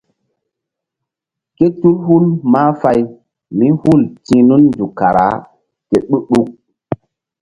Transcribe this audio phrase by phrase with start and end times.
[1.55, 2.99] Ké tul hul mahfay
[3.57, 5.27] mí hul ti̧h nun nzuk kara
[5.89, 6.47] ke ɗu-ɗuk.